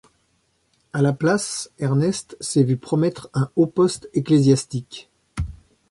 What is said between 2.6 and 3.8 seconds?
vu promettre un haut